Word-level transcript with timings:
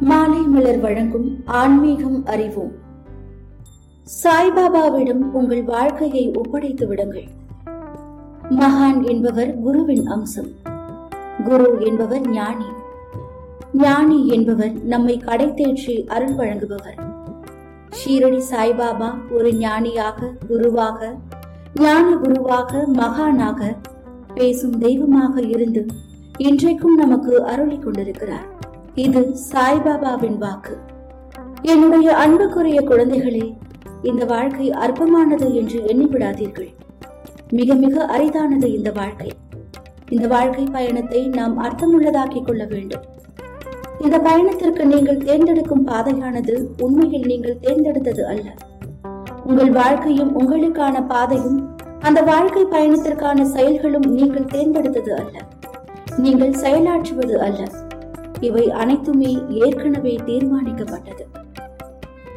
மாலை 0.00 0.38
மலர் 0.38 0.80
வழங்கும் 0.80 1.42
ஆன்மீகம் 1.44 2.24
அறிவோம். 2.24 2.72
சாய்பாபாவிடம் 4.24 5.20
உங்கள் 5.32 5.62
வாழ்க்கையை 5.62 6.30
ஒப்படைத்து 6.34 6.86
விடுங்கள். 6.86 7.28
மகான் 8.50 9.08
என்பவர் 9.08 9.60
குருவின் 9.60 10.06
அம்சம். 10.06 10.46
குரு 11.44 11.78
என்பவர் 11.80 12.28
ஞானி. 12.28 12.64
ஞானி 13.72 14.28
என்பவர் 14.28 14.72
நம்மை 14.82 15.16
கடை 15.16 15.46
தேற்றி 15.46 16.06
அருள் 16.06 16.34
வழங்குபவர். 16.34 16.98
ஷீரடி 17.90 18.42
சாய்பாபா 18.50 19.14
ஒரு 19.30 19.54
ஞானியாக 19.54 20.32
குருவாக 20.48 21.16
ஞான 21.74 22.16
குருவாக 22.16 22.86
மகானாக 22.92 23.76
பேசும் 24.34 24.78
தெய்வமாக 24.78 25.40
இருந்து 25.40 25.86
இன்றைக்கும் 26.38 26.94
நமக்கு 26.94 27.44
அருளிக் 27.44 27.82
கொண்டிருக்கிறார். 27.82 28.54
இது 29.04 29.36
சாய்பாபாவின் 29.52 30.38
வாக்கு. 30.38 30.76
என்னுடைய 31.62 32.16
அன்புக்குரிய 32.16 32.80
குழந்தைகளே 32.80 33.56
இந்த 34.02 34.24
வாழ்க்கை 34.24 34.70
அற்பமானது 34.70 35.54
என்று 35.54 35.80
எண்ணிவிடாதீர்கள். 35.80 36.74
மிக 37.50 37.74
மிக 37.74 38.04
அரிதானது 38.04 38.64
இந்த 38.64 38.92
வாழ்க்கை. 38.92 39.32
இந்த 40.08 40.26
வாழ்க்கை 40.26 40.64
பயணத்தை 40.64 41.28
நாம் 41.28 41.62
அர்த்தமுள்ளதாக்கிக் 41.62 42.42
கொள்ள 42.42 42.64
வேண்டும். 42.64 43.04
இந்த 44.00 44.18
பயணத்திற்கு 44.18 44.86
நீங்கள் 44.86 45.16
தேர்ந்தெடுக்கும் 45.16 45.86
பாதையானது 45.86 46.66
உண்மையில் 46.78 47.26
நீங்கள் 47.26 47.58
தேர்ந்தெடுத்தது 47.62 48.20
அல்ல. 48.20 48.54
உங்கள் 49.44 49.70
வாழ்க்கையும் 49.70 50.32
உங்களுக்கான 50.40 51.06
பாதையும் 51.06 51.76
அந்த 52.00 52.22
வாழ்க்கை 52.22 52.64
பயணத்திற்கான 52.64 53.42
செயல்களும் 53.42 54.04
நீங்கள் 54.04 54.44
தேர்ந்தெடுத்தது 54.44 55.10
அல்ல. 55.10 55.38
நீங்கள் 56.16 56.50
செயலாற்றுவது 56.50 57.36
அல்ல. 57.36 57.84
இவை 58.40 58.70
அனைத்துமே 58.70 59.38
ஏற்கனவே 59.48 60.18
தீர்மானிக்கப்பட்டது. 60.26 61.24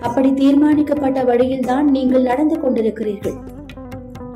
அப்படி 0.00 0.30
தீர்மானிக்கப்பட்ட 0.30 1.24
வழியில்தான் 1.24 1.90
நீங்கள் 1.90 2.22
நடந்து 2.22 2.58
கொண்டிருக்கிறீர்கள். 2.60 3.36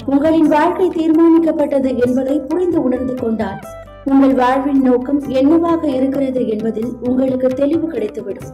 உங்களின் 0.07 0.49
வாழ்க்கை 0.49 0.89
தீர்மானிக்கப்பட்டது 0.89 2.07
என்பதை 2.07 2.41
புரிந்து 2.41 2.83
உணர்ந்து 2.83 3.15
கொண்டால் 3.15 3.61
உங்கள் 4.05 4.35
வாழ்வின் 4.35 4.83
நோக்கம் 4.83 5.29
என்னவாக 5.29 5.89
இருக்கிறது 5.89 6.49
என்பதில் 6.49 6.93
உங்களுக்கு 7.01 7.47
தெளிவு 7.47 7.89
கிடைத்துவிடும். 7.91 8.53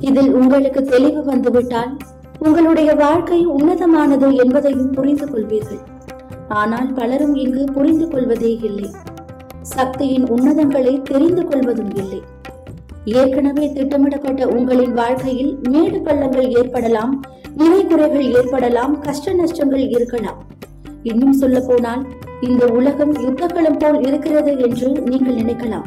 இதில் 0.00 0.34
உங்களுக்கு 0.34 0.82
தெளிவு 0.84 1.24
வந்துவிட்டால் 1.24 1.96
உங்களுடைய 2.38 2.94
வாழ்க்கை 2.94 3.46
உன்னதமானது 3.46 4.42
என்பதையும் 4.44 4.90
புரிந்து 4.90 5.26
கொள்வீர்கள். 5.26 5.82
ஆனால் 6.48 6.92
பலரும் 6.92 7.34
இங்கு 7.34 7.64
புரிந்து 7.64 8.08
கொள்வதே 8.08 8.58
இல்லை. 8.62 8.90
சக்தியின் 9.60 10.24
உன்னதங்களை 10.24 11.02
தெரிந்து 11.02 11.48
கொள்வதும் 11.48 11.92
இல்லை. 11.94 12.22
ஏற்கனவே 13.04 13.72
திட்டமிடப்பட்ட 13.72 14.48
உங்களின் 14.48 14.92
வாழ்க்கையில் 14.92 15.58
மேடு 15.70 16.00
பள்ளங்கள் 16.00 16.48
ஏற்படலாம் 16.50 17.24
நிலை 17.56 17.86
குறைகள் 17.86 18.32
ஏற்படலாம் 18.32 19.00
கஷ்ட 19.00 19.32
நஷ்டங்கள் 19.32 19.90
இருக்கலாம். 19.90 20.44
இன்னும் 21.02 21.32
சொல்ல 21.32 21.60
போனால் 21.60 22.06
இந்த 22.40 22.66
உலகம் 22.66 23.12
யுத்தக்களம் 23.12 23.78
போல் 23.78 24.02
இருக்கிறது 24.02 24.58
என்று 24.58 24.88
நீங்கள் 24.90 25.34
நினைக்கலாம். 25.34 25.84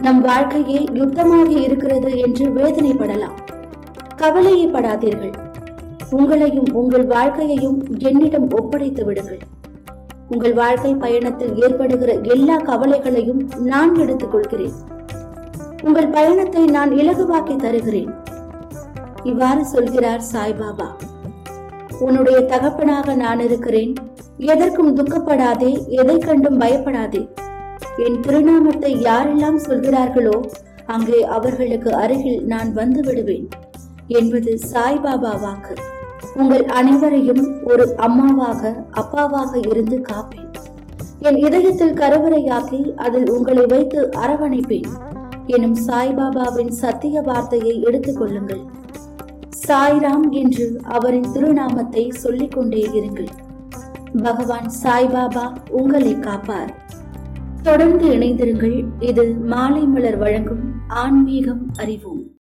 நம் 0.00 0.20
வாழ்க்கையே 0.20 0.80
யுத்தமாக 0.92 1.48
இருக்கிறது 1.48 2.18
என்று 2.18 2.46
வேதனைப்படலாம். 2.46 3.36
கவலையே 4.16 4.66
படாதீர்கள் 4.66 5.34
உங்களையும் 6.10 6.72
உங்கள் 6.72 7.06
வாழ்க்கையையும் 7.06 7.84
என்னிடம் 7.98 8.50
ஒப்படைத்து 8.50 9.04
விடுங்கள். 9.04 9.38
உங்கள் 10.28 10.52
வாழ்க்கை 10.52 10.94
பயணத்தில் 10.94 11.56
ஏற்படுகிற 11.56 12.12
எல்லா 12.12 12.56
கவலைகளையும் 12.56 13.50
நான் 13.58 13.94
எடுத்துக் 13.94 14.30
கொள்கிறேன் 14.30 14.72
உங்கள் 15.86 16.08
பயணத்தை 16.08 16.62
நான் 16.64 16.90
இலகுவாக்கி 16.90 17.54
தருகிறேன். 17.56 18.12
இவ்வாறு 19.22 19.66
சொல்கிறார் 19.66 20.22
சாய்பாபா. 20.32 20.86
உன்னுடைய 21.98 22.38
தகப்பனாக 22.52 23.14
நான் 23.14 23.40
இருக்கிறேன். 23.40 23.92
எதற்கும் 24.52 24.90
துக்கப்படாதே 24.96 25.70
எதை 26.00 26.16
கண்டும் 26.18 26.58
பயப்படாதே. 26.58 27.22
என் 28.06 28.20
திருநாமத்தை 28.20 28.92
யாரெல்லாம் 29.08 29.60
சொல்கிறார்களோ 29.68 30.36
அங்கே 30.86 31.20
அவர்களுக்கு 31.36 31.92
அருகில் 32.02 32.42
நான் 32.44 32.72
வந்து 32.72 33.02
விடுவேன். 33.02 33.48
என்பது 34.18 34.52
சாய்பாபா 34.72 35.34
வாக்கு. 35.44 35.76
உங்கள் 36.34 36.64
அனைவரையும் 36.64 37.44
ஒரு 37.64 37.86
அம்மாவாக 37.96 38.74
அப்பாவாக 39.02 39.52
இருந்து 39.70 39.98
காப்பேன். 40.10 40.50
என் 41.20 41.38
இதயத்தில் 41.46 41.98
கருவறையாக்கி 42.02 42.80
அதில் 42.96 43.28
உங்களை 43.30 43.66
வைத்து 43.66 44.00
அரவணைப்பேன். 44.24 44.90
எனும் 45.46 45.76
சாய்பாபாவின் 45.86 46.68
சத்திய 46.68 47.20
வார்த்தையை 47.20 47.82
எடுத்துக் 47.82 48.16
கொள்ளுங்கள். 48.16 48.60
சாய்ராம் 49.66 50.30
என்று 50.30 50.80
அவரின் 50.84 51.32
திருநாமத்தை 51.32 52.10
சொல்லிக் 52.10 52.50
கொண்டே 52.50 52.88
இருங்கள். 52.92 53.28
பகவான் 54.22 54.70
சாய்பாபா 54.82 55.56
உங்களை 55.70 56.18
காப்பார். 56.18 56.84
தொடர்ந்து 57.62 58.08
இணைந்திருங்கள். 58.08 58.84
இது 59.00 59.34
மாலை 59.34 59.82
மலர் 59.82 60.16
வழங்கும் 60.16 60.72
ஆன்மீகம் 60.88 61.70
அறிவோம். 61.78 62.30